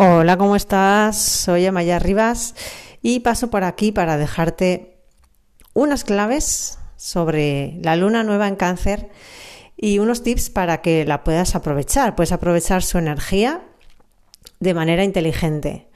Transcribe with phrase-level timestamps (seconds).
[0.00, 1.18] Hola, ¿cómo estás?
[1.18, 2.54] Soy Amaya Rivas
[3.02, 4.96] y paso por aquí para dejarte
[5.74, 9.08] unas claves sobre la luna nueva en cáncer
[9.76, 12.14] y unos tips para que la puedas aprovechar.
[12.14, 13.62] Puedes aprovechar su energía
[14.60, 15.88] de manera inteligente.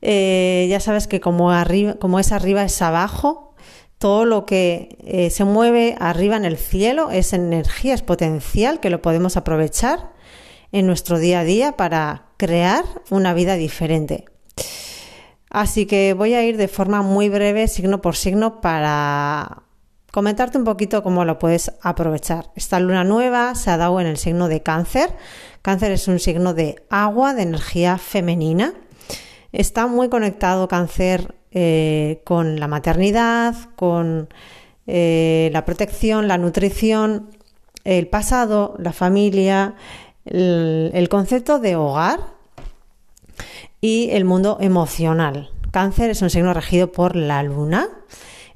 [0.00, 3.54] Eh, ya sabes que como, es arriba es abajo,
[3.98, 8.90] todo lo que eh, se mueve arriba en el cielo es energía, es potencial que
[8.90, 10.11] lo podemos aprovechar
[10.72, 14.24] en nuestro día a día para crear una vida diferente.
[15.50, 19.64] Así que voy a ir de forma muy breve, signo por signo, para
[20.10, 22.50] comentarte un poquito cómo lo puedes aprovechar.
[22.56, 25.10] Esta luna nueva se ha dado en el signo de cáncer.
[25.60, 28.72] Cáncer es un signo de agua, de energía femenina.
[29.52, 34.30] Está muy conectado cáncer eh, con la maternidad, con
[34.86, 37.30] eh, la protección, la nutrición,
[37.84, 39.74] el pasado, la familia,
[40.24, 42.20] el, concepto de hogar
[43.80, 45.50] y el mundo emocional.
[45.70, 47.88] Cáncer es un signo regido por la luna.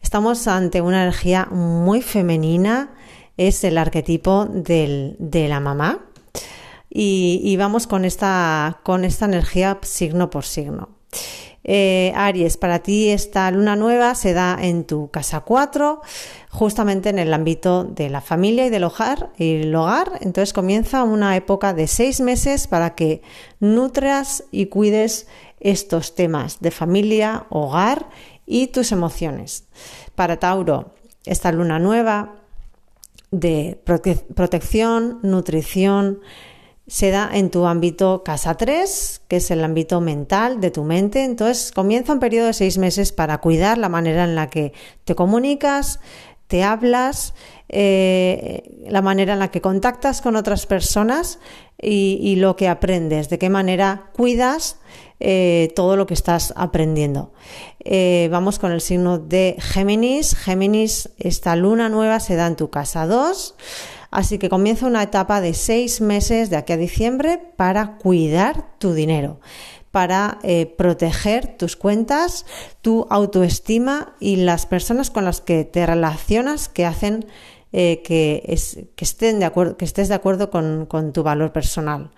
[0.03, 2.91] Estamos ante una energía muy femenina,
[3.37, 6.01] es el arquetipo de la mamá.
[6.89, 10.89] Y, vamos con esta, con esta energía signo por signo.
[11.69, 16.01] Eh, Aries, para ti esta luna nueva se da en tu casa 4,
[16.49, 19.33] justamente en el ámbito de la familia y del hogar.
[19.37, 23.21] Y el hogar, entonces comienza una época de seis meses para que
[23.59, 25.27] nutras y cuides
[25.59, 28.11] estos temas de familia, hogar
[28.47, 29.65] y tus emociones.
[30.15, 30.95] Para Tauro,
[31.25, 32.37] esta luna nueva
[33.33, 33.83] de
[34.35, 36.21] protección, nutrición,
[36.87, 41.25] se da en tu ámbito casa 3, que es el ámbito mental de tu mente.
[41.25, 44.73] Entonces comienza un periodo de seis meses para cuidar la manera en la que
[45.05, 46.01] te comunicas,
[46.47, 47.35] te hablas,
[47.69, 51.39] eh, la manera en la que contactas con otras personas
[51.81, 54.79] y, lo que aprendes, de qué manera cuidas
[55.21, 57.33] eh, todo lo que estás aprendiendo.
[57.81, 60.35] Eh, vamos con el signo de Géminis.
[60.37, 63.55] Géminis, esta luna nueva se da en tu casa 2.
[64.11, 68.95] Así que comienza una etapa de seis meses de aquí a diciembre para cuidar tu
[68.95, 69.41] dinero,
[69.97, 72.45] para eh, proteger tus cuentas,
[72.83, 77.25] tu autoestima y las personas con las que te relacionas que hacen
[77.73, 78.45] eh, que,
[78.99, 82.11] estén de acuerdo, que estés de acuerdo con, tu valor personal.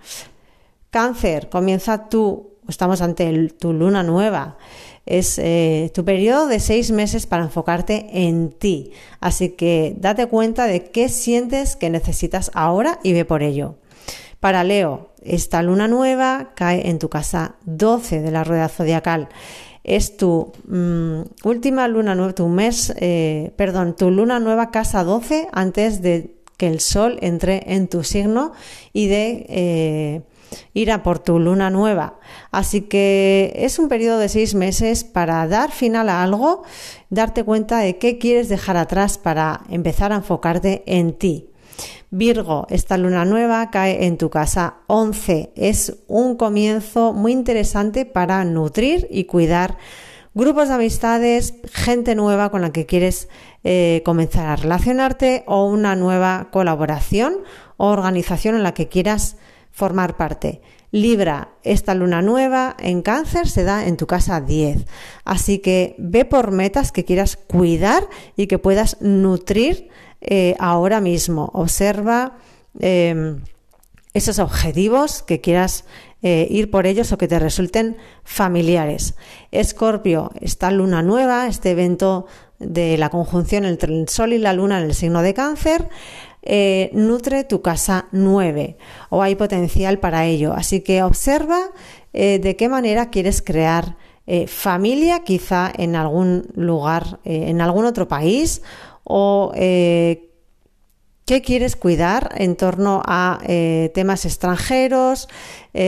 [0.90, 4.58] Cáncer, comienza tu, estamos ante tu luna nueva
[5.06, 8.90] es eh, tu periodo de seis meses para enfocarte en ti.
[9.20, 13.76] Así que date cuenta de qué sientes que necesitas ahora y ve por ello.
[14.40, 19.28] Para Leo, esta luna nueva cae en tu casa 12 de la rueda zodiacal.
[19.82, 25.48] Es tu mm, última luna nueva, tu mes, eh, perdón, tu luna nueva casa 12
[25.52, 28.52] antes de que el sol entre en tu signo
[28.92, 30.22] y de eh,
[30.74, 32.18] ir a por tu luna nueva.
[32.52, 36.62] Así que es un periodo de seis meses para dar final a algo,
[37.10, 41.48] darte cuenta de qué quieres dejar atrás para empezar a enfocarte en ti.
[42.10, 45.52] Virgo, esta luna nueva cae en tu casa 11.
[45.56, 49.76] Es un comienzo muy interesante para nutrir y cuidar
[50.32, 53.28] grupos de amistades, gente nueva con la que quieres
[53.62, 57.40] eh, comenzar a relacionarte o una nueva colaboración
[57.76, 59.36] o organización en la que quieras
[59.70, 60.62] formar parte.
[60.90, 64.86] Libra, esta luna nueva en cáncer se da en tu casa 10.
[65.24, 69.88] Así que ve por metas que quieras cuidar y que puedas nutrir
[70.20, 71.50] eh, ahora mismo.
[71.52, 72.38] Observa
[72.80, 73.40] em,
[74.14, 75.84] esos objetivos que quieras
[76.22, 79.14] eh, ir por ellos o que te resulten familiares.
[79.52, 82.26] Escorpio, esta luna nueva, este evento
[82.58, 85.88] de la conjunción entre el Sol y la Luna en el signo de cáncer,
[86.50, 88.78] eh, nutre tu casa 9
[89.10, 90.54] o hay potencial para ello.
[90.54, 91.60] Así que observa
[92.14, 98.08] eh, de qué manera quieres crear eh, familia, quizá en algún lugar, en algún otro
[98.08, 98.62] país,
[99.04, 100.22] o qué
[101.44, 103.40] quieres cuidar en torno a
[103.94, 105.28] temas extranjeros,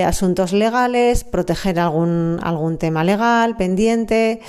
[0.06, 4.40] asuntos legales, proteger algún, algún tema legal pendiente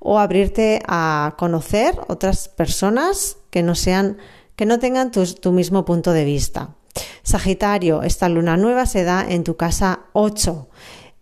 [0.00, 4.18] o abrirte a conocer otras personas que no sean
[4.58, 6.74] que no tengan tu, mismo punto de vista.
[7.22, 10.68] Sagitario, esta luna nueva se da en tu casa 8.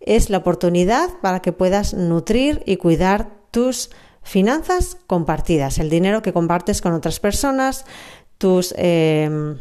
[0.00, 3.90] Es la oportunidad para que puedas nutrir y cuidar tus
[4.22, 7.84] finanzas compartidas, el dinero que compartes con otras personas,
[8.38, 9.58] tus em,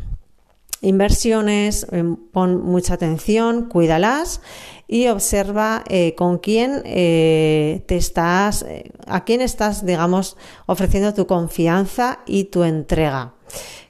[0.80, 4.39] inversiones, em, pon mucha atención, cuídalas
[4.88, 11.27] y observa eh, con quién eh, te estás, eh, a quién estás, digamos, ofreciendo tu
[11.27, 13.35] confianza y tu entrega.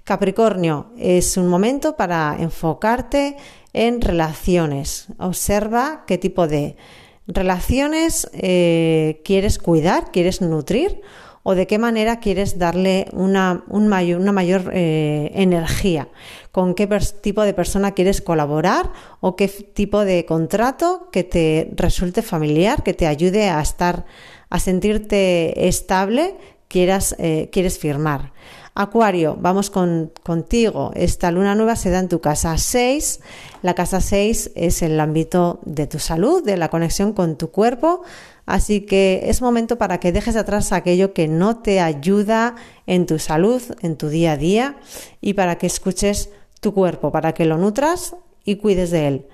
[0.04, 3.38] Capricornio, es un momento para enfocarte
[3.74, 5.08] en relaciones.
[5.18, 6.78] Observa qué tipo de
[7.28, 11.02] relaciones eh, quieres cuidar, quieres nutrir
[11.48, 16.08] o de qué manera quieres darle una, mayor, eh, energía,
[16.52, 16.88] con qué
[17.22, 22.96] tipo de persona quieres colaborar o qué tipo de contrato que te resulte familiar, que
[22.96, 24.06] te ayude a estar,
[24.50, 26.36] a sentirte estable,
[26.76, 28.34] eh, quieres firmar.
[28.78, 30.92] Acuario, vamos con, contigo.
[30.96, 33.22] Esta luna nueva se da en tu casa 6.
[33.62, 38.04] La casa 6 es el ámbito de tu salud, de la conexión con tu cuerpo.
[38.46, 42.56] Así que es momento para que dejes atrás aquello que no te ayuda
[42.86, 44.76] en tu salud, en tu día a día
[45.22, 46.30] y para que escuches
[46.60, 49.26] tu cuerpo, para que lo nutras y cuides de él.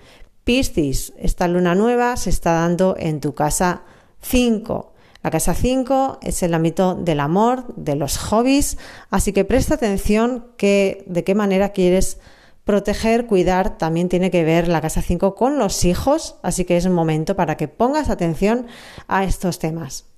[0.43, 3.81] Piscis, esta luna nueva se está dando en tu casa
[4.21, 4.93] 5.
[5.23, 8.77] La casa 5 es el ámbito del amor, de los hobbies,
[9.09, 12.19] así que presta atención que, de qué manera quieres
[12.63, 16.85] proteger, cuidar, también tiene que ver la casa 5 con los hijos, así que es
[16.85, 18.67] un momento para que pongas atención
[19.07, 20.10] a estos temas.